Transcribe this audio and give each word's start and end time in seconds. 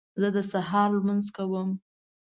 زه 0.21 0.27
د 0.35 0.37
سهار 0.51 0.89
لمونځ 0.97 1.25
کوم 1.35 1.69